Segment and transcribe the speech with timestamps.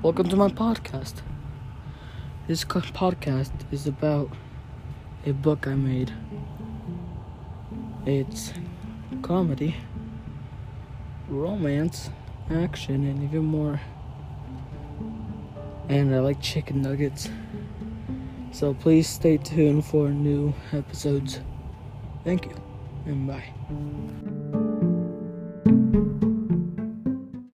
[0.00, 1.22] Welcome to my podcast.
[2.46, 4.30] This podcast is about
[5.26, 6.12] a book I made.
[8.06, 8.52] It's
[9.22, 9.74] comedy,
[11.28, 12.10] romance,
[12.48, 13.80] action, and even more.
[15.88, 17.28] And I like chicken nuggets.
[18.52, 21.40] So please stay tuned for new episodes.
[22.22, 22.54] Thank you,
[23.04, 24.57] and bye.